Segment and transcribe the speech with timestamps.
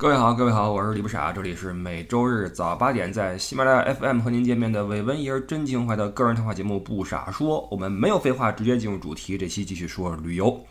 [0.00, 7.62] 各位好，各位好，我是李不傻，这里是每周日早八点在喜马拉雅 FM 和您见面的伪文艺而真情怀的个人谈话节目《不傻说》。
[7.70, 9.36] 我们没有废话，直接进入主题。
[9.36, 10.64] 这期继续说旅游。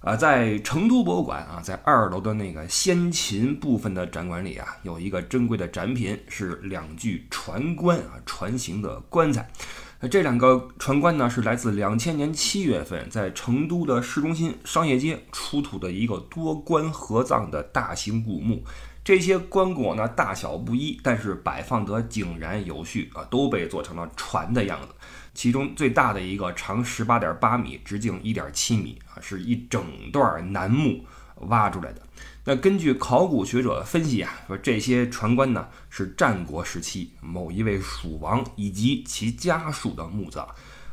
[0.00, 9.48] 啊，在成都博物馆啊，在二楼的那个先秦部分的展馆里啊，有一个珍贵的展品，是两具船棺啊，船形的棺材。
[10.00, 18.62] 那这两个船棺呢，是来自两千年七月份在成都的市中心商业街出土的一个多棺合葬的大型古墓。
[19.02, 24.88] 这些棺椁呢，大小不一，但是摆放得井然有序啊，都被做成了船的样子。
[25.32, 29.82] 其中最大的一个长十八点八米，直径一点七米啊，是一整
[30.12, 31.04] 段楠木
[31.36, 32.02] 挖出来的。
[32.48, 40.46] 那根据考古学者分析啊，说这些船棺呢是战国时期某一位蜀王以及其家属的墓葬。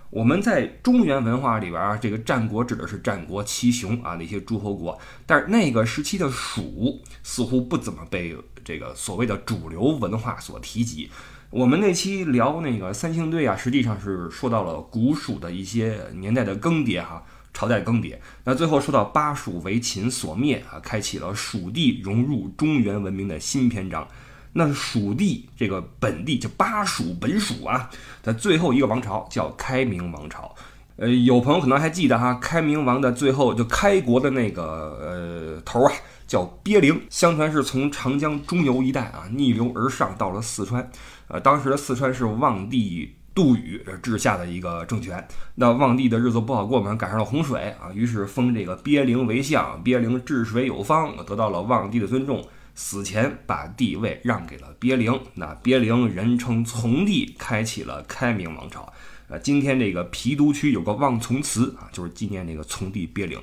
[0.09, 8.35] 我们在中原文化里边啊，这个战国指的是战国七雄啊那些诸侯国，但是那个时期的蜀似乎不怎么被
[8.66, 11.11] 这个所谓的主流文化所提及。
[11.52, 17.23] 我们那期聊那个三星堆啊，实际上是说到了古蜀的一些年代的更迭哈。
[17.54, 24.08] 朝代更迭，那最后说到巴蜀为秦所灭啊，开启了蜀地融入中原文明的新篇章。
[24.54, 27.90] 那蜀地这个本地就巴蜀本蜀啊
[28.22, 30.54] 的最后一个王朝叫开明王朝。
[30.96, 34.64] 呃，有朋友可能还记得哈，开明王的最后就开国的那个
[35.02, 35.94] 呃头啊
[36.28, 40.88] 叫鳖灵，相传是从长江中游一带啊逆流而上到了四川。
[41.28, 43.16] 呃，当时的四川是望帝。
[43.34, 58.92] 杜宇治下的一个政权，那望帝的日子不好过嘛，赶上了洪水啊，于是封这个鳖灵为相，鳖灵治水有方，得到了望帝的尊重，死前把帝位让给了鳖灵，那鳖灵人称从帝，开启了开明王朝。
[59.30, 63.42] 呃，今天这个郫都区有个望从祠啊，就是纪念这个从帝鳖灵。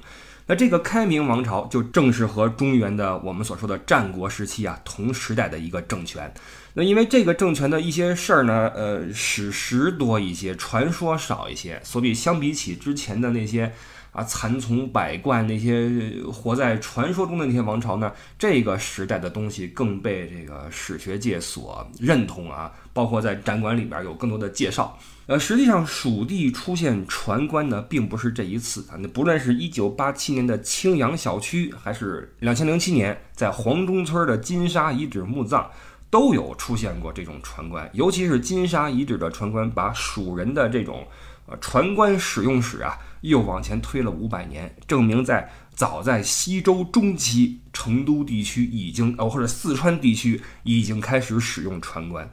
[0.51, 6.35] 那这个开明王朝就正是和中原的我们所说的战国时期啊同时代的一个政权。
[6.75, 13.73] 那因为这个政权的一些事儿呢，呃，史实多一些，传说少一些，所以相比起之前的那些
[14.11, 15.89] 啊残从百贯、那些
[16.33, 22.73] 活在传说中的那些王朝呢，这个时代的东西更被这个史学界所认同啊。
[22.93, 24.99] 包括在展馆里边有更多的介绍。
[25.31, 28.99] 呃，实际上蜀地出现船棺呢，并不是这一次啊。
[28.99, 35.71] 那不论是一九八七年的青阳小区，还是两千零七年在黄中村的金沙遗址墓葬。
[36.11, 41.07] 都有出现过这种船棺，尤其是金沙遗址的船棺，把蜀人的这种
[41.47, 52.29] 呃船棺使用史啊，又往前推了五百年，证明在早在西周中期，成都地区已经呃或者四川地区已经开始使用船棺。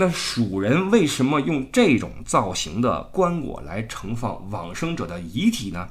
[0.00, 5.88] 那蜀人为什么用这种造型的棺椁来盛放往生者的遗体呢？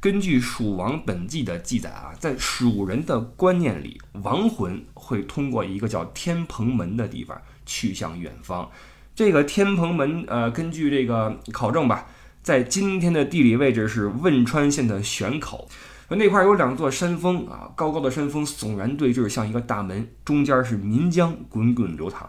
[0.00, 8.68] 根据《蜀王本纪》的记载啊，在蜀人的观念里，亡魂会通过一个叫天蓬门的地方去向远方。
[9.14, 12.04] 这个天蓬门，呃，根据这个考证吧，
[12.42, 15.68] 在今天的地理位置是汶川县的玄口，
[16.08, 22.28] 那块有两座山峰啊，高高的山峰悚然对峙，像一个大门，中间是岷江滚滚流淌。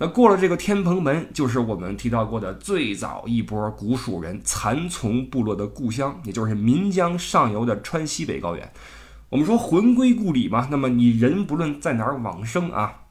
[0.00, 8.72] 那过了这个天蓬门，就是我们提到过的最早一波古蜀人蚕丛部落的故乡，也就是岷江上游的川西北高原。
[9.28, 13.06] 我们说魂归故里嘛，那么你人不论在哪儿往生啊，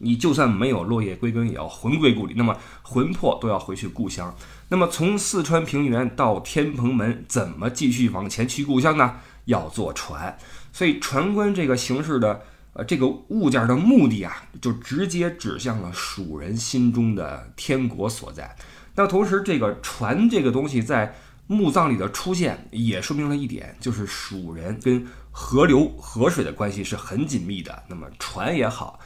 [0.00, 2.34] 你就算没有落叶归根，也要魂归故里。
[2.36, 4.36] 那么魂魄都要回去故乡。
[4.68, 9.16] 那么从四川平原到天蓬门，怎么继续往前去故乡呢？
[9.46, 10.36] 要坐船。
[10.70, 12.42] 所以船棺这个形式的。
[12.72, 18.54] 呃，这个物件的目的啊，就直接指向了蜀人心中的天国所在。
[18.94, 21.16] 那同时，这个船这个东西在
[21.48, 27.82] 墓葬里的出现，也说明了一点，就是蜀人跟河流、河水的关系是很紧密的。
[27.88, 29.00] 那么，船也好，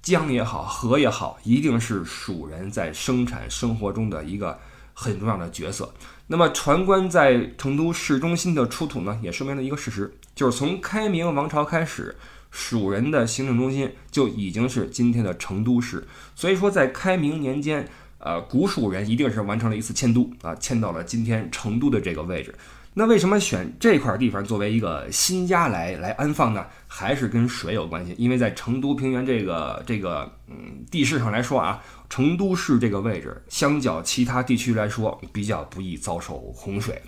[0.00, 4.58] 江也好，河也好，一定是蜀人在生产生活中的一个
[4.94, 5.92] 很重要的角色。
[6.26, 12.16] 那么，船棺在成都市中心的出土呢，也说明了一个事实，就是从开明王朝开始。
[12.50, 17.88] 蜀人的行政中心就已经是今天的成都市，所以说在开明年间，
[18.18, 22.54] 呃，古蜀人一定是完成了一次迁都啊，迁到了今天成都的这个位置。
[22.92, 26.66] 那为什么选这块地方作为一个新家来来安放呢？
[26.88, 28.16] 还是跟水有关系？
[28.18, 37.00] 因为在成都平原这个这个嗯地势上来说啊，成都市这个位置相较其他地区来说比较不易遭受洪水。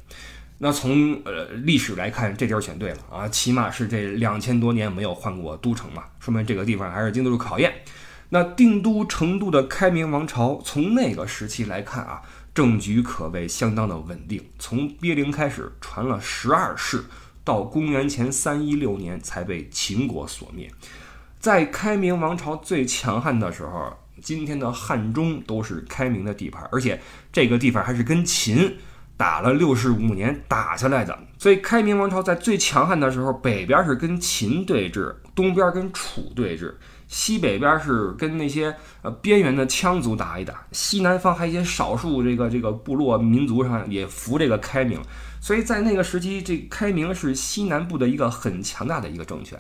[0.65, 7.83] 那从呃历史来看，这地儿选对了啊，起码是这两千多年没有换过都城嘛，说明这个地方还是经得住考验。
[8.29, 12.23] 那定都成都的开明王朝，从那个时期来看啊，
[12.55, 14.41] 政局可谓相当的稳定。
[14.61, 17.07] 从鳖灵开始传了十二世，
[17.43, 20.71] 到公元前三一六年才被秦国所灭。
[21.41, 27.01] 在开明王朝最强悍的时候，今天的汉中都是开明的地盘，而且
[27.33, 28.77] 这个地方还是跟秦
[29.23, 31.17] 打了六十五年打下来的。
[31.39, 36.75] 所以开明王朝在最强悍的时候，北边是跟秦对峙，东边跟楚对峙。
[37.07, 45.01] 西北边是跟那些呃边缘的羌族打一打，西南方还有一些少数这个这个部落民族上也服这个开明，
[45.41, 49.57] 所以在那个时期，这开明是西南部的一个很强大的一个政权。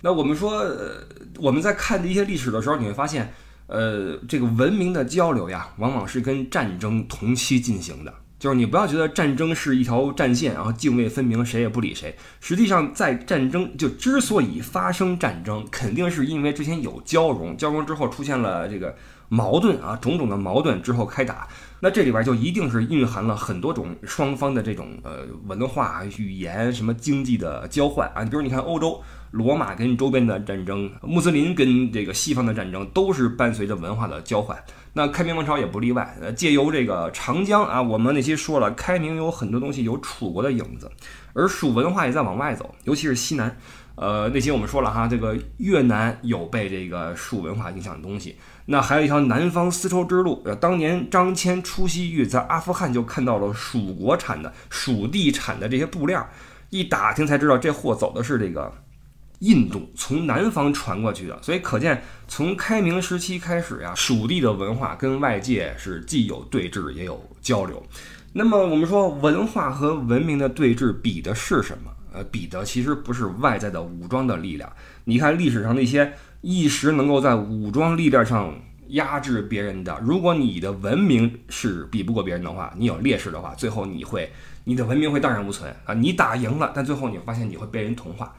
[0.00, 1.04] 那我们说，呃
[1.38, 3.32] 我们在看这些历史的时候，你会发现，
[3.68, 8.12] 呃，这个文明的交流呀，往往是跟战争同期进行的。
[8.44, 12.14] 就是你不要觉得战争是一条战线，然后泾渭分明，谁也不理谁。
[12.42, 18.94] 实际上，在战争就之所以发生战争，肯定是因为之前有交融，交融之后出现了这个
[19.30, 21.48] 矛盾啊，种种的矛盾之后开打。
[21.80, 28.22] 那这里边就一定是蕴含了很多种双方的这种呃文化、语言、什么经济的交换啊。
[28.24, 29.02] 比如你看欧洲。
[29.34, 34.56] 罗马跟周边的战争，穆斯林跟这个西方的战争，都是伴随着文化的交换。
[34.94, 36.16] 那开明王朝也不例外。
[36.20, 40.90] 呃，借由这个长江啊，我们那期说了，开明有很多东西有楚国的影子，
[41.34, 43.54] 而蜀文化也在往外走，尤其是西南。
[43.96, 48.36] 呃，那些我们说了哈，这个越南有被这个蜀文化影响的东西。
[48.66, 50.42] 那还有一条南方丝绸之路。
[50.44, 56.28] 呃，当年张骞出西域，在阿富汗就看到了蜀国产的、蜀地产的这些布料，
[56.70, 58.72] 一打听才知道这货走的是这个。
[59.40, 67.82] 印度从南方传过去的，所以可见从开明时期开始呀，蜀地的文化跟外界是既有对峙也有交流。
[68.32, 71.90] 那么我们说文化和文明的对峙比的是什么？
[72.12, 74.72] 呃，比的其实不是外在的武装的力量。
[75.04, 78.54] 你看历史上那些一时能够在武装力量上
[78.90, 84.32] 压制别人的，如果你的文明是比不过别人的话，你有劣势的话，最后你会
[84.62, 85.92] 你的文明会荡然无存啊！
[85.92, 88.32] 你打赢了，但最后你会发现你会被人同化。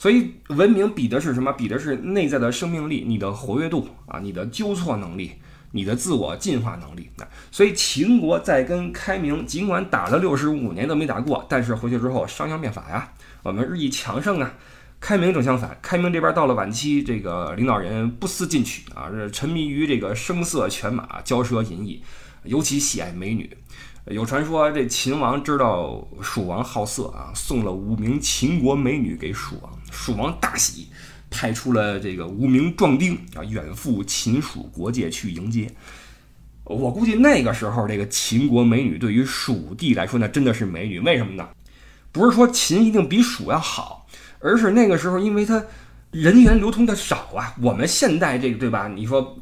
[0.00, 1.52] 所以文明比的是什么？
[1.52, 5.32] 比的是内在的生命力，你的活跃度啊，你的纠错能力，
[5.72, 7.10] 你的自我进化能力。
[7.18, 13.12] 啊所以秦国在跟开明，尽管打了六十五年都没打过，但是回去之后商鞅变法呀，
[13.42, 14.54] 我们日益强盛啊。
[15.00, 22.02] 开明正相反，开明这边到了晚期，这个领导人不思进取啊，是沉迷于这个声色犬马、骄奢淫逸，
[22.44, 23.50] 尤其喜爱美女。
[24.06, 29.79] 有传说，这秦王知道 蜀王好色啊，送了五名秦国美女给蜀王。
[29.90, 30.88] 蜀王大喜，
[31.30, 35.70] 派出了这个五名壮丁啊，远赴秦蜀国界去迎接。
[36.64, 41.00] 我估计那个时候，这个秦国美女对于蜀地来说，那真的是美女。
[41.00, 41.48] 为什么呢？
[42.12, 44.06] 不是说秦一定比蜀要好，
[44.38, 45.62] 而是那个时候，因为它。
[46.12, 48.88] 人员流通的少啊，我们现代这个对吧？
[48.88, 49.38] 你说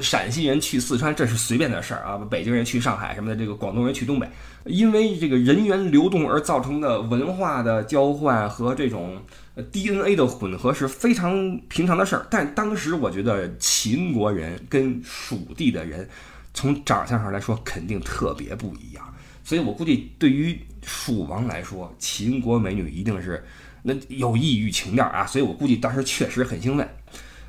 [0.00, 4.28] 陕西人去四川这是随便的事儿啊，北京人去上海什么的，这个广东人去东北，
[4.64, 9.22] 因为这个人员流动而造成的文化的交换和这种
[9.72, 12.26] DNA 的混合是非常平常的事儿。
[12.30, 16.08] 但当时我觉得秦国人跟蜀地的人
[16.54, 19.14] 从长相上来说肯定特别不一样，
[19.44, 23.44] 所以我估计对于蜀王来说，秦国美女一定是。
[23.80, 26.86] 那有异域情调啊，所以我估计当时确实很兴奋，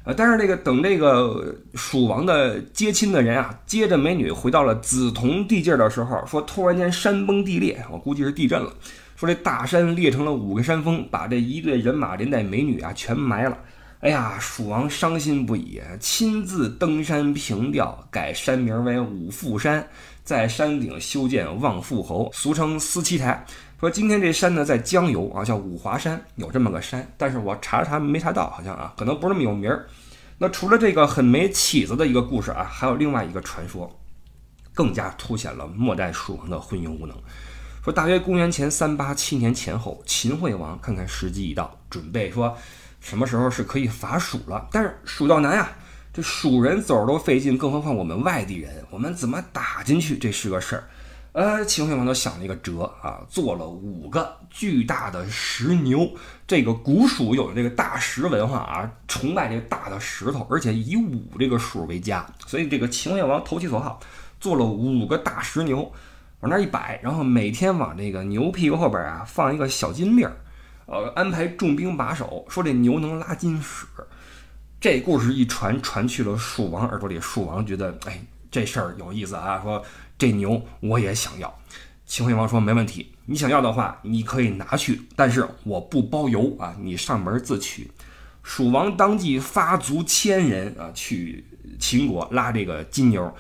[0.03, 8.71] 呃，但是这个等这个蜀王的接亲的人啊，接着美女回到了梓潼地界的时候，说突然间山崩地裂，我估计是地震了，
[9.19, 13.57] 说这大山裂成了五个山峰，把这一队人马连带美女啊全埋了。
[13.99, 19.85] 哎呀，蜀王伤心不已，亲自登山平调，改山名为五富山，
[20.23, 23.45] 在山顶修建望富侯，俗称思七台。
[23.77, 29.85] 说今天这山呢在江油啊，叫五华山，有这么个山，但是我查查没查到，好像啊，可能不是那么有名儿。
[30.37, 33.93] 那除了这个很没起子的一个故事啊，还有另外一个传说，
[34.73, 37.13] 更加凸显了末代蜀王的昏庸无能。
[37.91, 42.55] 大约公元前三八七年前后，秦惠王看看时机已到，准备说
[42.99, 44.67] 什么时候是可以伐蜀了。
[44.71, 45.71] 但是蜀道难呀，
[46.13, 50.17] 这蜀人走都费劲，更何况我们外地人，我们怎么打进去？
[50.17, 50.83] 这是个事儿。
[51.31, 56.09] 呃，秦惠王就想了一个辙啊，做了五个巨大的石牛。
[56.47, 62.25] 这个古蜀有这个大石文化啊，崇拜这个大的石头，而且以五这个数为佳。
[62.47, 63.99] 所以这个秦惠王投其所好，
[64.39, 65.89] 做了五个大石牛，
[66.41, 70.35] 往那一摆，然后每天往这个牛屁股后边啊放一个小金粒儿，
[70.85, 73.85] 呃，安排重兵把守，说这牛能拉金屎。
[74.79, 79.83] 这故事一传，传去了蜀王耳朵里，蜀王觉得，哎，这事儿有意思啊，说。
[80.17, 81.59] 这牛我也想要，
[82.05, 87.89] 秦惠王说没问题，你想要的话你可以拿去，但是我不包邮啊，你上门自取。
[88.43, 91.45] 蜀王当即发足千人啊去
[91.79, 93.33] 秦国拉这个金牛，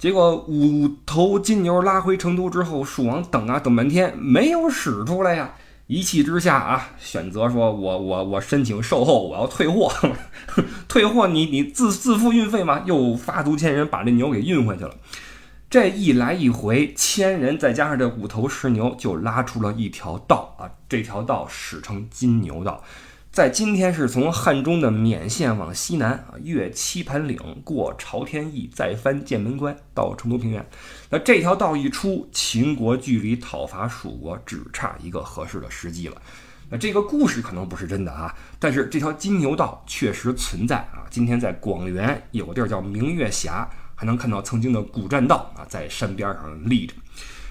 [0.00, 5.52] 结果五头金牛拉回成都之后，蜀王等啊等半天没有使出来呀，
[5.88, 9.92] 一气之下啊选择说我我我申请售后，我要退货，
[10.88, 12.82] 退货你你自自付运费吗？
[12.86, 14.94] 又发足千人把这牛给运回去了。
[15.68, 20.64] 这一来一回，千人再加上这五头石牛，就拉出了一条道啊！
[20.88, 22.82] 这条道史称金牛道，
[23.32, 30.68] 在今天是从汉中的勉县往西南啊，越棋盘岭，过朝天驿，再翻剑门关，到成都平原。
[31.10, 36.20] 那这条道一出，秦国距离讨伐蜀国只差一个合适的时机了。
[36.68, 41.06] 那这个故事可能不是真的啊，但是这条金牛道确实存在啊。
[41.08, 43.68] 今天在广元有个地儿叫明月峡。
[43.94, 46.94] 还能看到曾经的古栈道啊，在山边上立着。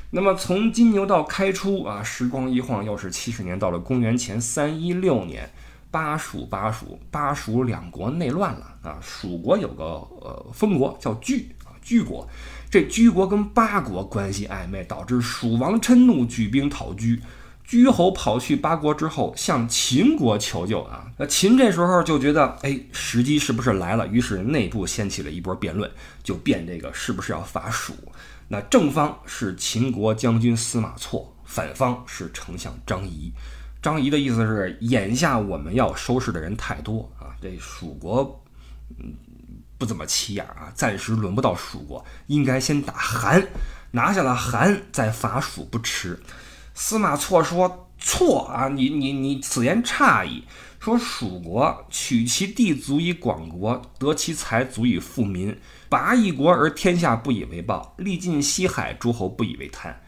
[0.09, 5.47] 那么从金牛道开出啊，时光一晃又是七十年，到了公元前三一六年，
[5.91, 8.99] 巴蜀巴蜀巴蜀两国内乱了啊。
[9.01, 12.27] 蜀国有个呃封国叫居啊居国，
[12.69, 17.21] 这居国跟巴国关系暧昧，导致蜀王嗔怒，举兵讨居。
[17.63, 21.05] 居侯跑去巴国之后，向秦国求救啊。
[21.17, 24.07] 那秦这时候就觉得，哎，时机是不是来了？
[24.07, 25.87] 于是内部掀起了一波辩论，
[26.23, 27.93] 就辩这个是不是要伐蜀。
[28.47, 33.31] 那正方是秦国将军司马错，反方是丞相张仪。
[33.81, 38.43] 张仪的意思是，眼下我们要收拾的人太多啊，这蜀国
[38.97, 39.13] 嗯
[39.77, 43.47] 不怎么起眼啊，暂时轮不到蜀国，应该先打韩，
[43.91, 46.19] 拿下了韩再伐蜀不迟。
[46.73, 50.43] 司马错说：“错啊，你你你此言差矣。
[50.79, 55.57] 说蜀国取其地足以广国，得其财足以富民，
[55.89, 60.01] 拔一国而天下不以为报，历尽西海诸侯不以为贪，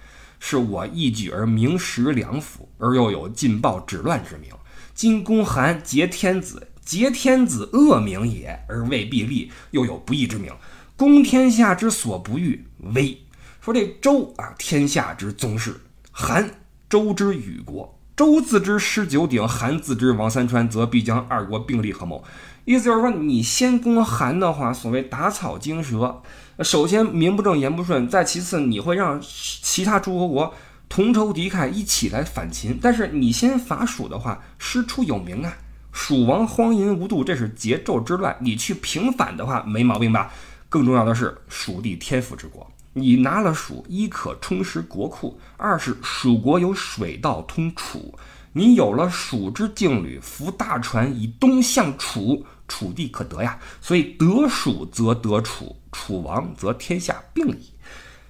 [0.43, 4.51] 是我一举而名实两府，而又有尽暴止乱之名。
[4.93, 10.51] 今公韩劫天子，劫天子恶名也，而未必立，又有不义之名。
[10.97, 13.17] 攻天下之所不欲，威。
[13.61, 15.79] 说这周啊，天下之宗室，
[16.11, 16.49] 韩。”
[16.91, 22.21] 周之与国，周自知失九鼎，韩自知亡三川，则必将二国并立合谋。
[22.65, 26.21] 意思就是说，你先攻韩的话，所谓打草惊蛇，
[26.63, 30.53] 首先名不正言不顺，再其次你会让其他诸侯国
[30.89, 32.77] 同仇敌忾，一起来反秦。
[32.81, 35.53] 但是你先伐蜀的话，师出有名啊，
[35.91, 38.35] 蜀王荒淫无度，这是桀纣之乱。
[38.39, 40.31] 你去平反的话，没毛病吧？
[40.69, 42.69] 更重要的是，蜀地天府之国。
[42.93, 48.13] 你拿了蜀，一可充实国库，二是蜀国有水道通楚，
[48.51, 53.59] 你有了蜀之劲旅，扶大船以东向楚，楚地可得呀。
[53.81, 57.73] 所以得蜀则得楚，楚亡则天下并矣。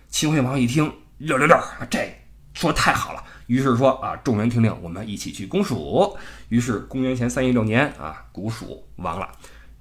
[0.10, 1.56] 秦惠王一听，六六六，
[1.92, 2.12] 这
[2.56, 3.24] 说太好了。
[3.46, 6.18] 于是说啊，众人听令，我们一起去攻蜀。
[6.50, 9.30] 于是公元前三一六年啊，古蜀亡了。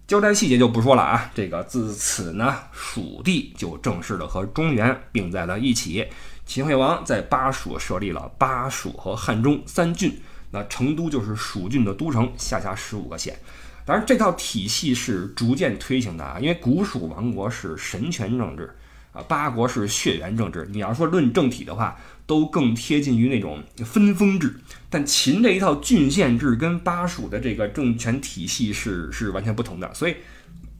[0.06, 6.06] 交战细节就不说了啊，这个自此呢，蜀地就正式的和中原并在了一起。
[6.44, 13.38] 秦惠王在巴蜀设立了巴蜀和汉中三郡，那成都就是蜀郡的都城，下辖十五个县。
[13.84, 18.70] 当然，这套体系是逐渐推行的啊，因为古蜀王国是神权政治
[19.12, 20.68] 啊，八国是血缘政治。
[20.70, 24.54] 你要说论政体的话，都更贴近于那种分封制，
[24.88, 30.14] 但秦这一套郡县制跟巴蜀的这个政权体系是是完全不同的，所以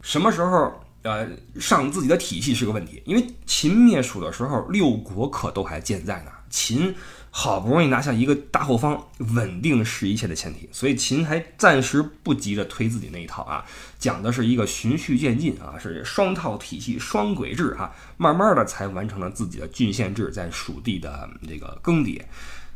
[0.03, 1.29] 什么时候呃
[1.59, 6.95] 上自己的体系是个问题，因为秦灭蜀的时候六国可都还健在呢，秦。
[7.33, 9.01] 好不容易拿下一个大后方，
[9.37, 13.65] 稳定是一切的前提，所以秦还暂时不急着推自己那一套啊，
[14.01, 22.21] 讲的是一个循序渐进啊，是双套体系、双轨制啊，慢慢的才完成了自己的郡县制在蜀地的这个更迭。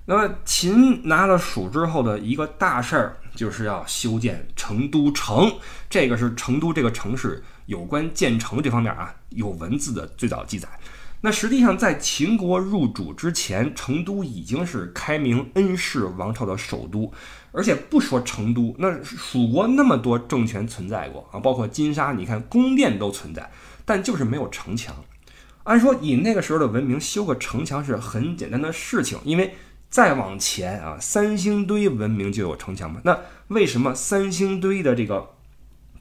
[0.07, 5.52] 那么秦拿了蜀之后的一个大事儿，就是要修建成都城，
[5.90, 10.68] 这个是成都这个城市有关建成这方面啊有文字的最早记载。
[11.21, 17.11] 那实际上，在秦国入主之前，成都已经是开明恩氏王朝的首都。
[17.56, 23.49] 而且不说成都，那蜀国那么多政权存在过啊，包括金沙，你看宫殿都存在，
[23.85, 24.92] 但就是没有城墙。
[25.62, 29.54] 按说以那个时候的文明，修个城墙是很简单的事情，因为
[29.88, 33.00] 再往前啊，三星堆文明就有城墙嘛。
[33.04, 33.16] 那
[33.47, 35.30] 为什么三星堆的这个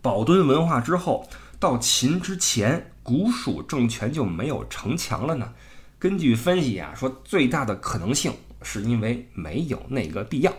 [0.02, 1.30] 宝墩文化之后，
[1.64, 2.92] 到秦之前？
[3.02, 5.50] 古蜀政权就没有城墙了呢？
[5.98, 10.54] 根据分析啊，说最大的可能性是因为没有那个必要。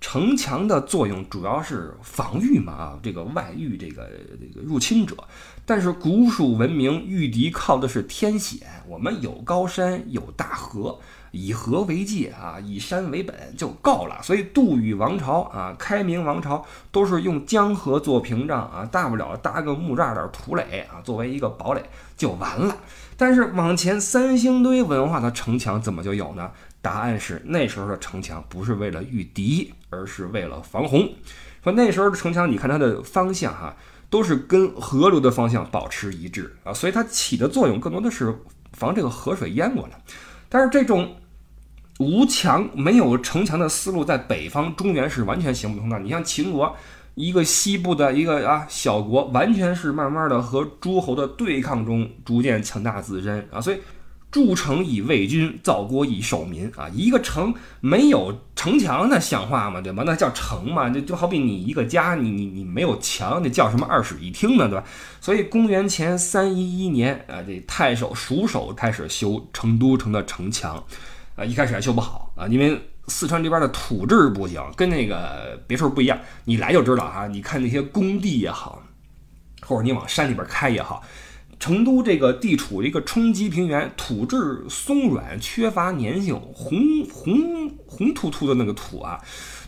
[0.00, 5.16] 城墙的作用主要是防御嘛，啊，这个外御这个这个入侵者。
[5.64, 10.98] 但是古蜀文明御敌靠的是天险，我们有高山有大河。
[11.32, 14.22] 以河为界啊，以山为本就够了。
[14.22, 21.82] 所以杜宇王朝啊，开明王朝都是用江河做屏障啊，大不了搭个木栅栏土垒啊，作为一个堡垒
[22.16, 22.76] 就完了。
[23.16, 26.50] 但是往前三星堆文化的城墙怎么就有呢？
[26.80, 31.08] 答案是那时候的城墙不是为了御敌，而是为了防洪。
[31.62, 33.76] 说那时候的城墙，你看它的方向哈，
[34.10, 38.36] 都是跟河流的方向保持一致啊，所以它起的作用更多的是
[38.72, 40.02] 防这个河水淹过来。
[40.48, 41.14] 但是这种
[41.98, 45.98] 无墙没有城墙的思路，在北方中原是完全行不通的。
[46.00, 46.74] 你像秦国，
[47.14, 53.78] 一个西部的一个啊小国，完全是慢慢的和诸侯的对抗中逐渐强大自身啊，所以。
[54.30, 56.88] 筑城以卫军，造国以守民啊！
[56.94, 59.78] 一个城没有城墙，那像话吗？
[59.78, 60.02] 对吧？
[60.06, 60.88] 那叫城吗？
[60.88, 64.66] 就就好比你一个家，你你你没有墙，那叫什么二室一厅呢？
[64.70, 64.84] 对吧？
[65.20, 70.82] 所以公元前三一一年啊，这太守蜀守开始修成都城的城墙
[71.44, 76.18] 一开始还修不好啊，因为四川这边的土质不行，跟那个别处不一样。
[76.44, 78.82] 你来就知道哈，你看那些工地也好，
[79.62, 81.02] 或者你往山里边开也好。
[81.58, 89.20] 成都这个地处一个冲积平原，土质松软，缺乏粘性，红红红突突的那个土啊，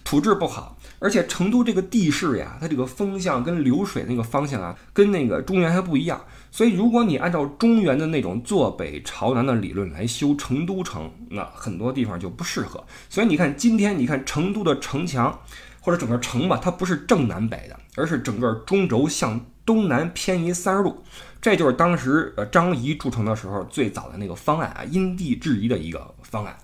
[0.02, 0.76] 土质不好。
[0.98, 6.20] 而且成都这个地势呀，它这个风向跟流水那个方向啊，跟那个中原还不一样。
[6.54, 12.86] 所以如果你按照中原的那种坐北朝南的理论来修成都城，那很多地方就不适合。
[13.10, 15.36] 所以你看，今天你看成都的城墙
[15.80, 21.02] 或者整个城吧，它不是正南北的，而是整个中轴向东南偏移三十度。
[21.42, 26.56] 这就是当时呃张仪筑城的时候最早的那个方案啊，因地制宜的一个方案。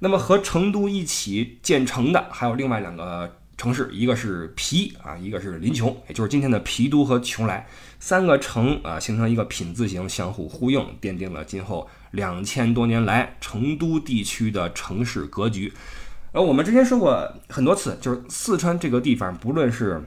[0.00, 7.62] 那么和成都一起建成的还有另外两个城市，一个是皮啊，一个是临邛，也就是今天的皮都和邛崃
[7.98, 15.70] 三个城啊，形成一个品字形，相互呼应，奠定了今后两千多年来成都地区的城市格局。
[16.32, 20.02] 而，我们之前说过很多次，就是四川这个地方，不论是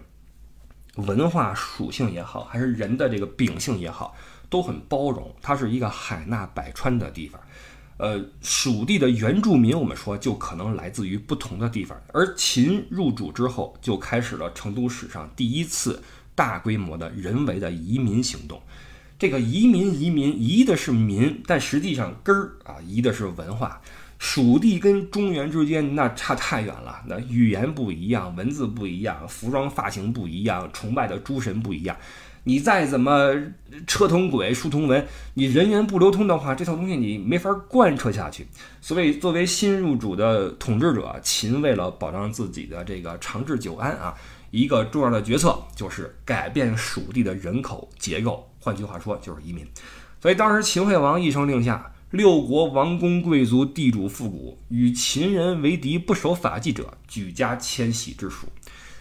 [0.95, 4.15] 文化属性也好，还是人的这个秉性也好，
[4.49, 5.31] 都很包容。
[5.43, 7.39] 它是一个海纳百川的地方。
[8.03, 11.97] 呃，蜀地的原住民，我们说就可能来自于不同的地方。
[12.11, 16.03] 而秦入主之后，就开始了成都史上第一次
[16.35, 18.61] 大规模的人为的移民行动。
[19.17, 23.81] 这个移民，移民移的是民，但实际上根儿啊，移的是文化。
[24.19, 31.95] 蜀地跟中原之间那差太远了，那语言不一样，文字不一样，服装发型不一样，崇拜的诸神不一样。
[32.43, 33.33] 你再怎么
[33.87, 38.47] 车同轨，书同文，你人员不流通的话，这套东西你没法贯彻下去。
[38.81, 44.13] 所以，作为新入主的统治者，秦为了保障自己的这个长治久安啊，
[44.51, 49.65] 一个重要的决策就是改变蜀地的人口结构，换句话说就是移民。
[50.21, 51.89] 所以当时秦惠王一声令下。
[52.11, 58.45] 六国王公贵族、地主富贾与秦人为敌不守法纪者，举家迁徙之属；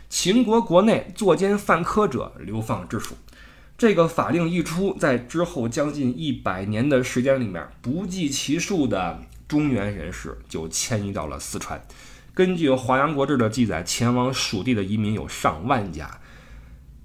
[0.09, 3.14] 秦国国内作奸犯科者，流放之属。
[3.76, 11.82] 这个法令一出，在之后将近一百年的时间里面，不计其数的中原人士就迁移到了四川。
[12.32, 16.20] 根据《华阳国志》的记载，前往蜀地的移民有上万家，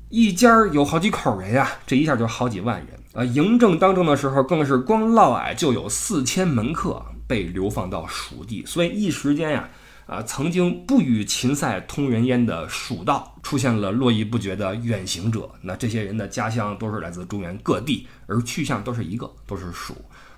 [0.09, 2.87] 一家有好几口人呀，这一下就好几万人。
[3.13, 9.69] 啊，嬴政当政的时候，更是光嫪毐就有四千门客被流放到蜀地，所以一时间呀，
[10.07, 15.49] 啊曾经不与秦塞通人烟的蜀道出现了络绎不绝的远行者。
[15.61, 19.93] 那这些人的家乡都是来自中原各地，而去向都是一个，都是蜀。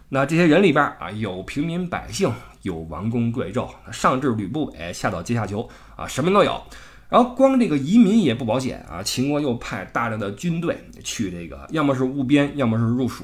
[0.09, 6.59] 那这些人里边啊，有平民百姓，有王公贵胄，上至吕不韦，下到阶下囚啊，什么都有。
[7.07, 9.01] 然后光这个移民也不保险啊！
[9.01, 13.23] 秦国又派大量的军队去这个，要么是务边，要么是入蜀，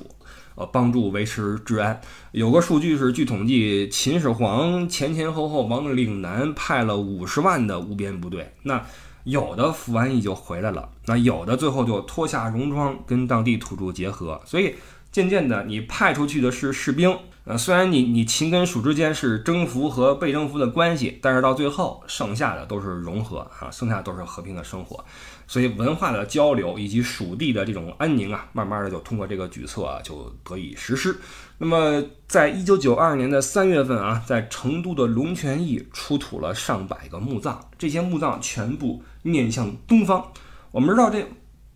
[0.55, 1.99] 呃，帮助维持治安。
[2.31, 8.53] 有个数据是，据统计，秦始皇前前后后往岭南派了五十万的无边部队。
[8.63, 8.83] 那
[9.23, 14.41] 有的服完役就回来了，那有的最后就脱下戎装跟当地土著结合。
[14.45, 14.75] 所以
[15.11, 17.17] 渐渐的，你派出去的是士兵。
[17.45, 25.05] 呃，虽然你你秦跟蜀之间是征服和被征服的关系，但是到最后剩下的都是融合啊，剩下都是和平的生活，
[25.47, 31.15] 所以文化的交流以及蜀地的这种安宁啊，慢慢的就通过这个举措啊就得以实施。
[31.57, 40.31] 那么，在一九九二年的三月份啊，在成都的龙泉驿出土了上百个墓葬，这些墓葬全部面向东方。
[40.71, 41.25] 我们知道这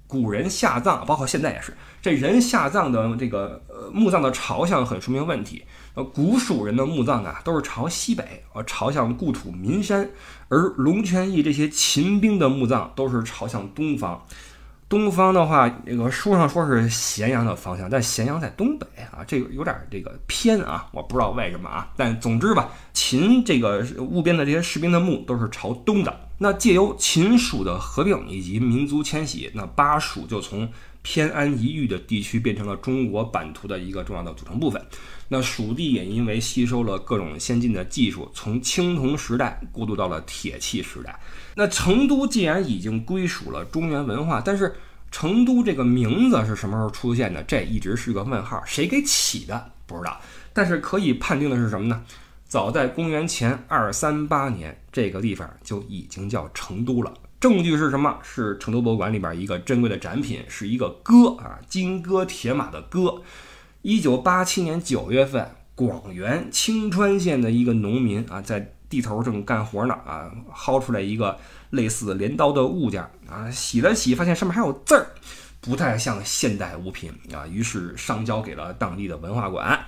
[0.09, 1.71] 古人下葬，包括现在也是。
[2.01, 5.63] 这人下葬的这个呃墓葬的朝向很说明问题。
[5.93, 10.09] 呃，古蜀人的墓葬啊都是朝西北，呃朝向故土岷山，
[10.47, 14.25] 而龙泉驿这些秦兵的墓葬都是朝向东方。
[14.89, 21.87] 东方的话，那个书上说是咸阳的方向，但咸阳在东北啊，这个有点这个偏啊，我不知道为什么啊。
[21.95, 26.19] 但总之吧，秦这个务边的这些士兵的墓都是朝东的。
[26.39, 30.67] 那借由秦蜀的合并以及民族迁徙，那巴蜀就从
[31.11, 34.79] 偏安一隅的地区变成了中国版图的一个重要的组成部分。
[35.27, 41.19] 那蜀地也因为吸收了各种先进的技术，从青铜时代过渡到了铁器时代。
[41.55, 44.75] 那成都既然已经归属了中原文化，但是
[45.09, 47.41] 成都这个名字是什么时候出现的？
[47.41, 50.21] 这一直是个问号，谁给起的不知道。
[50.53, 52.03] 但是可以判定的是什么呢？
[52.45, 57.11] 早在公元前二三八年，这个地方就已经叫成都了。
[57.39, 58.19] 证据是什么？
[58.21, 63.21] 是成都博物馆里边一个珍贵的展品，是一个戈啊，金戈铁马的戈。
[63.81, 71.37] 一九八七年九月份，广元青川县的一个农民啊，在地头正干活呢啊，薅出来一个
[71.69, 75.07] 类似镰刀的物件啊，洗了洗，发现上面还有字儿，
[75.61, 79.79] 不太像现代物品啊，于是上交给了当地的文化馆。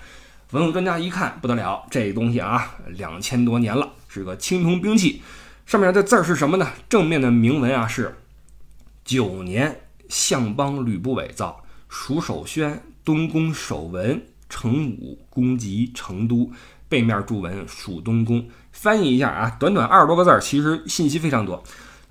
[0.51, 5.21] 文物专家一看不得了，这东西啊，两千多年了，是个青铜兵器。
[5.65, 6.67] 上面的字儿是什么呢？
[6.89, 8.15] 正面的铭文啊是
[9.05, 16.51] “九年相邦吕不韦造，蜀守宣东宫守文成武公吉成都”。
[16.89, 18.45] 背面注文“蜀东宫”。
[18.73, 21.63] 翻译一下啊，短短二十多个字儿，其实信息非常多。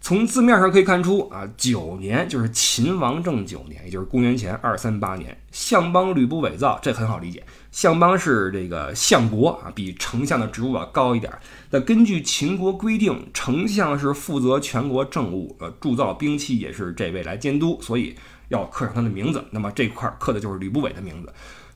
[0.03, 5.37] 从字面上可以看出啊，九年就是秦王政九年，也就是公元前二三八年。
[5.53, 7.45] 相邦吕不韦造，这很好理解。
[7.71, 11.31] 相邦是这个相国啊，比丞相的职务要高一点。
[11.69, 18.17] 那根据秦国规定，丞相是负责全国政务，呃，铸造兵器也是这位来监督，所以
[18.49, 19.45] 要刻上他的名字。
[19.51, 21.31] 那么这块刻的就是吕不韦的名字。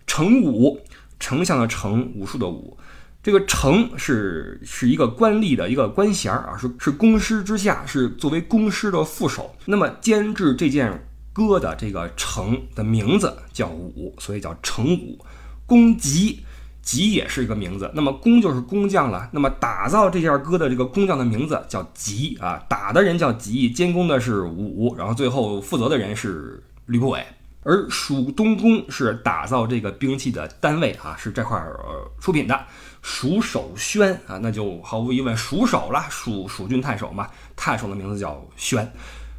[0.06, 0.80] 成武，
[1.20, 2.76] 丞相的丞，武术的武。
[3.24, 9.56] 这个丞是是一个官吏的一个官衔啊，是是公师之下，是作为公师的副手。
[9.64, 15.18] 那么监制这件歌的这个丞的名字叫武，所以叫丞武。
[15.64, 16.40] 公吉，
[16.82, 17.90] 吉也是一个名字。
[17.94, 19.30] 那么工就是工匠了。
[19.32, 27.24] 那么打造这件歌的这个工匠的名字叫吉啊，打的人叫吉，监工的是武，然后最后负责的人是吕不韦。
[27.64, 32.58] 而蜀东宫是打造这个兵器的单位啊，是这块呃出品的。
[33.02, 38.90] 蜀守宣啊，那就毫无疑问蜀守了，蜀蜀郡太守嘛，太守的名字叫宣，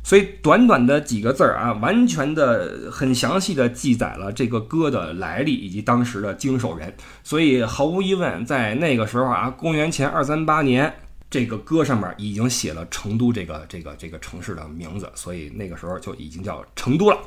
[0.04, 6.96] 所以短短的几个字儿啊，完全的很详细的记载了这个歌的来历以及当时的经手人。
[7.24, 10.94] 所以毫无疑问，在那个时候啊，公元前二三八年，
[11.28, 17.18] 这个歌上面已经写了成都这个这个这个城市的名字，所以那个时候就已经叫成都了。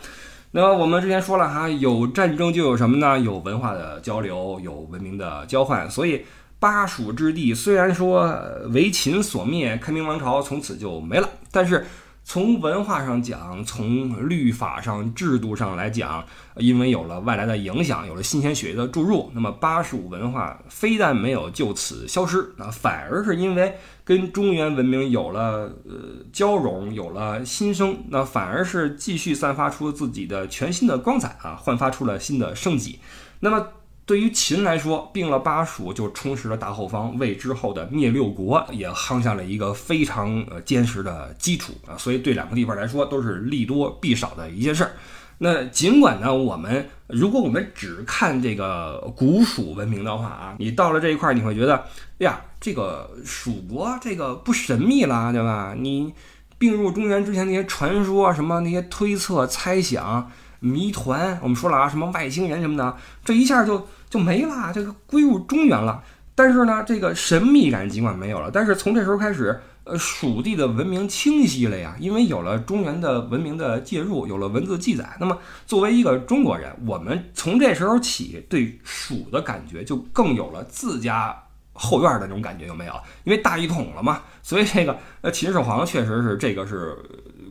[0.51, 3.19] 那么我们之前说了哈，有战争就有什么呢？
[3.19, 5.91] 有文化的交流，有文明的交换。
[5.91, 6.25] 所以
[6.59, 8.35] 巴蜀之地虽然说
[8.71, 11.87] 为秦所灭，开明王朝从此就没了，但是。
[12.29, 16.23] 从文化上讲，从律法上、制度上来讲，
[16.57, 32.99] 因为有了外来的影响，有了新鲜血液的注入，那么巴蜀文化非但没有就此消失，那反而是因为跟中原文明有了呃交融，有了新生，那反而是继续散发出自己的全新的光彩啊，焕发出了新的生机。
[33.41, 33.69] 那么。
[34.09, 41.93] 对于秦来说，并了巴蜀就充实了大后方，为之后的灭六国也夯下了一个非常呃坚实的基础啊。
[41.99, 44.93] 所以对两个地方来说都是利多弊少的一件事儿。
[45.37, 51.85] 那尽管呢，我们如果我们只看这个古蜀文明的话啊，你到了这一块儿，你会觉得
[52.21, 55.75] 呀，这个蜀国这个不神秘了，对吧？
[55.79, 56.15] 你
[56.57, 60.31] 并入中原之前那些传说什么那些推测猜想。
[60.61, 66.03] 谜团，我们说了啊，什么外星人什么的，这一下就就没了，这个归入中原了。
[66.35, 75.17] 但是呢，这个神秘感尽管没有了，但是从这时候开始，呃，蜀地的文明清晰了呀，因为有了中原的文明的介入，有了文字记载。
[75.19, 81.37] 那么，作为一个中国人，我们从这时候起对蜀的感觉就更有了自家
[81.73, 82.93] 后院的那种感觉，有没有？
[83.25, 86.97] 因为大一统了嘛，所以这个呃，秦始皇确实是这个是。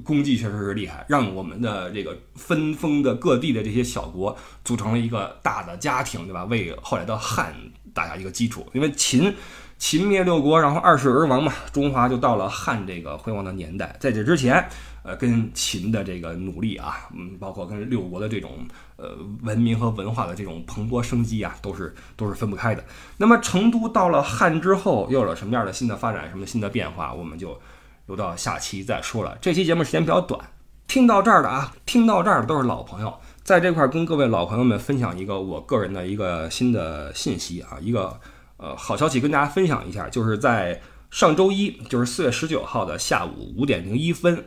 [0.07, 6.45] 功绩确实是厉害，让我们的这个分封的各地的这些小国组成了一个大的家庭，对吧？
[6.45, 7.53] 为后来的汉
[7.93, 8.65] 打下一个基础。
[8.73, 9.35] 因为秦
[9.77, 13.93] 秦灭六国，然后二世而亡嘛，中华就到了汉这个辉煌的年代。
[13.99, 14.65] 在这之前，
[15.03, 18.65] 呃，跟秦的这个努力啊，嗯，包括跟六国的这种
[18.95, 22.81] 呃文明和文化的这种蓬勃生机啊，都是都是分不开的。
[23.17, 27.59] 那么成都到了汉之后，又有了什么样的新的发展，什么新的变化，我们就。
[28.07, 29.37] 留到下期再说了。
[29.39, 30.49] 这期节目时间比较短，
[30.87, 38.19] 听到这儿的啊，听到这儿的都是老朋友，在这块跟各位老朋友们分享一个我个人的一个新的信息啊，一个
[38.57, 44.45] 呃好消息跟大家分享一下，就是在上周一，就是四月十九号的下午五点零一分，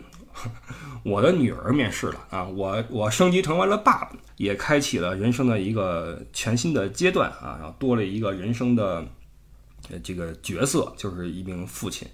[1.04, 9.04] 我的女儿面试了啊，我我升级成为了爸爸，也开启了人生的一个全新的阶段啊，然后多了一个人生的
[10.02, 12.08] 这个角色，就是一名父亲，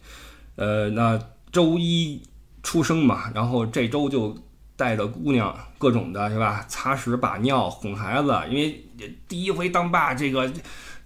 [0.57, 1.21] 呃，那。
[1.57, 2.21] 周一
[2.63, 4.37] 出生嘛，然后这周就
[4.77, 8.85] 带着姑娘各种的是吧，擦屎把尿哄孩子，因为
[9.27, 10.53] 第一回当爸，这个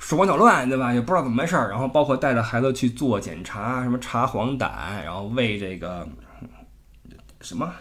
[0.00, 4.68] 手忙脚乱对吧，也不知道怎么回事儿，然后包括带着孩子去做检查，什么查黄疸，
[5.04, 6.08] 然后喂这个
[7.40, 7.72] 什么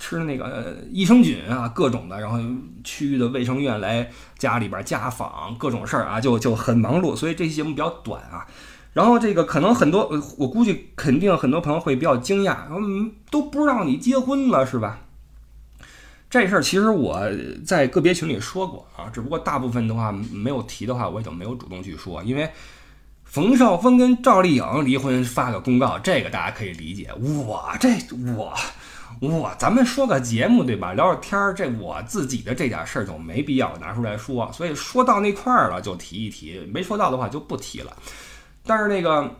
[0.00, 2.40] 吃那个益生菌啊，各种的，然后
[2.82, 8.44] 区域的卫生院来家里边家访，各种事儿啊，就就很忙碌，所以这期节目比较短啊。
[8.94, 15.00] 然后这个可能很多，我估计肯定很多朋友会比较惊讶，嗯，都不知道你结婚了是吧？
[16.30, 17.20] 这事儿其实我
[17.64, 22.48] 在个别群里说过啊，只不过大部分的话没有提的话，我也就没有主动去说，因为
[23.24, 27.12] 冯绍峰跟赵丽颖离婚发个公告，这个大家可以理解。
[27.18, 27.88] 我这
[28.36, 28.52] 我
[29.20, 30.92] 我咱们说个节目对吧？
[30.92, 37.92] 聊聊天儿，这我自己的这点事儿就没必要拿出来说，所以说到那块儿了就提一提，没说到的话就不提了。
[38.66, 39.30] 但是那个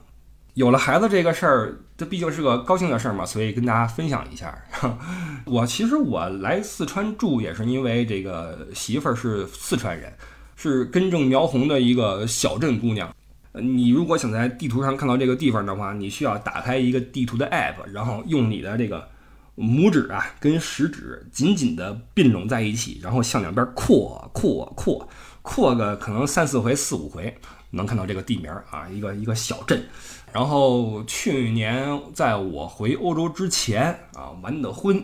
[0.52, 4.56] 有了孩子这个事儿，这毕竟是个高兴的事儿嘛，所以跟大家分享一下。
[5.46, 10.12] 我其实我来四川住也是因为这个媳妇儿是四川人，
[10.56, 13.12] 是根正苗红的一个小镇姑娘。
[13.54, 19.08] 你如果想在地图上看到这个地方的话，你需要打开一个地图的 app，然后用你的这个
[19.56, 25.08] 拇指啊跟食指紧紧的并拢在一起，然后向两边扩扩扩
[25.42, 27.36] 扩个可能三四回四五回。
[27.74, 29.84] 能看到这个地名啊，一个一个小镇。
[30.32, 35.00] 然后去年在我回欧洲之前啊，完的婚，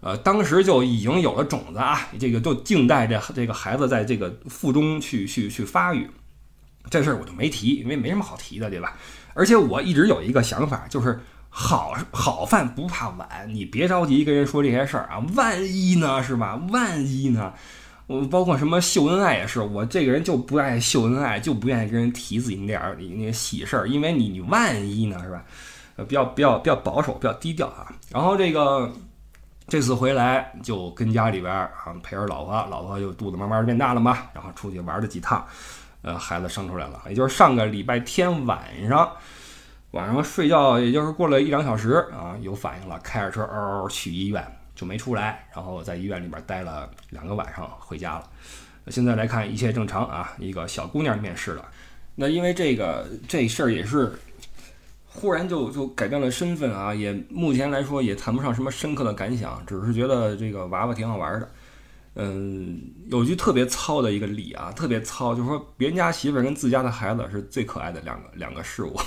[0.00, 6.08] 呃，当时就已经有了种子啊，这个就静待着这个孩子在这个腹中去去去发育。
[6.90, 8.96] 这事儿我就没提，因为没什么好提的，对吧？
[9.34, 16.56] 而且我一直有一个想法，就是好好饭不怕晚，你别着急跟人说这些事儿啊，万一呢，是吧？
[16.70, 17.52] 万一呢？
[18.12, 25.42] 我包括什么秀恩爱也是，我这个人就不爱秀恩爱，就不愿意跟人提自己那点儿那些喜事儿，因为你你万一呢是吧？
[25.96, 27.90] 呃，比较比较比较保守，比较低调啊。
[28.10, 28.92] 然后这个
[29.66, 31.70] 这次回来就跟家里边啊
[32.02, 35.46] 陪着老婆，老婆就肚子慢慢变大了嘛，然后出去玩了几趟，
[36.02, 39.10] 呃，孩子生出来了，也就是上个礼拜天晚上，
[39.92, 44.44] 晚上睡觉，也就是过了一两小时啊，有反应了，开着车嗷嗷去医院。
[44.74, 48.28] 就没出来，然后在医院里边待了两个晚上，回家了。
[48.88, 51.64] 现在来看一切正常啊，一个小姑娘面试了。
[52.14, 54.12] 那因为这个这事儿也是
[55.06, 61.48] 忽然就就改变了身份啊，也目前来说也谈不上什么深刻的感想，只是觉得这个娃娃挺好玩的。
[62.14, 68.98] 嗯，有句特别糙的一个理啊，特别糙，就是说别人家媳妇儿跟自家的孩子是最可爱的两个两个事物。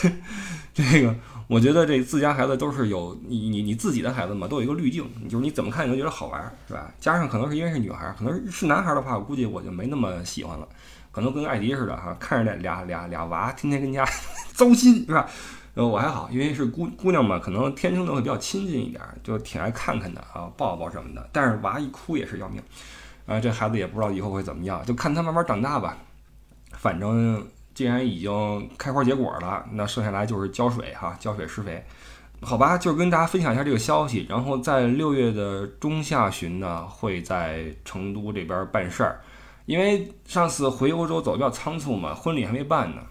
[0.72, 1.14] 这个。
[1.50, 6.88] 我觉得这自家孩子都是有你你你自己的孩子嘛，都有一个滤镜，就是你怎么看你都觉得好玩，是吧？
[7.00, 10.68] 加上可能是因为是女孩，可能是男孩的话，我估计我就没那么喜欢了，
[11.10, 14.06] 可能跟艾迪似的哈，看着俩俩俩娃天天跟家
[14.54, 15.28] 糟心，是吧？
[15.74, 21.30] 呃，我还好，因为是姑姑娘嘛，可能天生的会比较亲近一点，就挺爱看看的啊，抱抱什么的。
[21.32, 22.62] 但是娃一哭也是要命，
[23.26, 25.96] 啊，这孩子也不知道以后会怎么样，就看他慢慢长大吧，
[26.74, 27.44] 反正。
[27.74, 31.82] 既然已经开花结果了，那剩下来就是浇水哈，浇水施肥，
[32.42, 34.26] 好吧，就是跟大家分享一下这个消息。
[34.28, 39.20] 然后在六月的中下旬呢，会在成都这边办事儿，
[39.66, 43.02] 因为上次回欧洲走比较仓促嘛，婚礼还没办呢，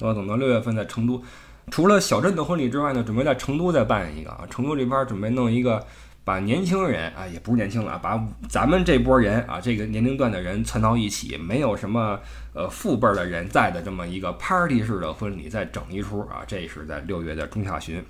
[0.00, 1.22] 要等到六月份在成都，
[1.70, 5.84] 除了小镇的婚礼之外呢，准备在成都再办一个啊，成都这边准备弄一个。
[6.24, 12.18] 把年轻人啊，也不是年轻了啊，把咱们这波人啊，这个年龄段的人攒到一起，没有什么
[12.54, 18.02] 呃父辈的人在的这么一个 party 式的婚礼，再整一出啊，这是在六月的中下旬，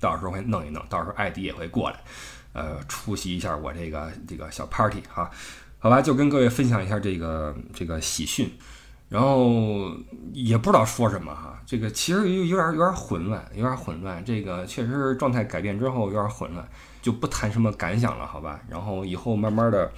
[0.00, 1.96] 到时候会弄一弄，到时候艾迪也会过来，
[2.54, 5.30] 呃，出席一下我这个这个小 party 哈，
[5.78, 8.50] 好吧，就跟各位分享一下这个这个喜讯，
[9.10, 9.90] 然后
[10.32, 16.66] 也不知道说什么哈，这个其实有有点有点混乱，有点混乱，这个确实是状态改变之后有点混乱。
[17.06, 18.60] 就不谈什么感想了，好吧？
[18.68, 19.88] 然后以后慢慢的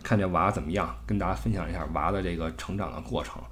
[0.00, 3.42] 看这娃怎么样，跟大家分享一下娃的这个成长的过程。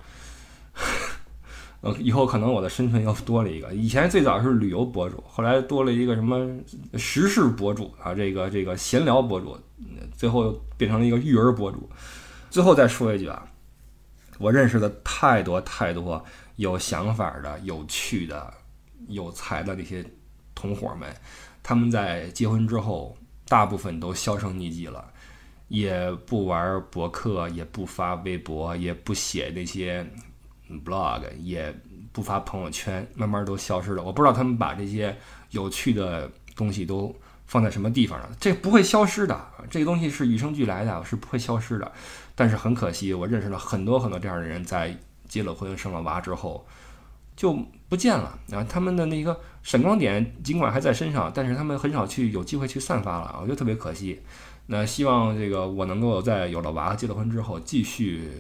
[1.83, 6.49] 呃，以后可能我的身份又多了一个，以前最早是旅游博主，后来多了一个什么
[6.97, 9.59] 时事博主啊，这个这个闲聊博主，
[10.17, 11.91] 最后又变成了一个育儿博主。
[12.49, 13.45] 最后再说一句啊，
[14.39, 18.55] 我认识的太多太多有想法的、有趣的、
[19.09, 20.05] 有才的那些
[20.55, 21.13] 同伙们。
[21.63, 25.05] 他们在结婚之后，大部分都销声匿迹了，
[25.69, 30.05] 也不玩博客，也不发微博，也不写那些
[30.85, 31.75] blog，也
[32.13, 34.03] 不发朋友圈，慢慢都消失了。
[34.03, 35.17] 我不知道他们把这些
[35.51, 37.15] 有趣的东西都
[37.47, 38.31] 放在什么地方了。
[38.41, 41.93] 这不会消失的，这个东西是与生俱来的，是不会消失的。
[42.35, 44.97] 但是很可惜，我认识了很多很多这样的人，在
[45.29, 46.67] 结了婚、生了娃之后。
[47.41, 48.63] 就不见了啊！
[48.69, 54.21] 他们的那个闪光点尽管还在身上，但是他们很少去有机会去散发了，我觉得特别可惜。
[54.67, 58.31] 那希望这个我能够在有了娃、结了婚之后，继续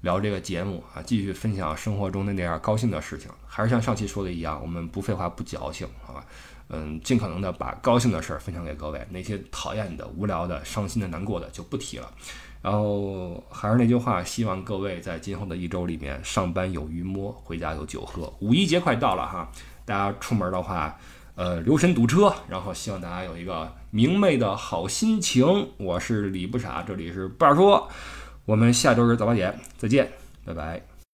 [0.00, 3.30] 聊这个节目啊，继续分享生活中的那点高兴的事情。
[3.46, 6.24] 还是像上期说的一样，我们不废话、不矫情，好吧？
[6.70, 12.12] 嗯，尽可能的把高兴的事儿分享给各位，那些讨厌的、无聊的、伤心的、难过的就不提了。
[12.60, 18.32] 然后还是那句话，希望各位在今后的一周里面，上班有鱼摸，回家有酒喝。
[18.40, 19.50] 五一节快到了哈，
[19.84, 20.98] 大家出门的话，
[21.36, 22.34] 呃，留神堵车。
[22.48, 25.70] 然后希望大家有一个明媚的好心情。
[25.76, 27.88] 我是李不傻，这里是不傻说，
[28.44, 30.10] 我们下周日早八点再见，
[30.44, 30.87] 拜拜。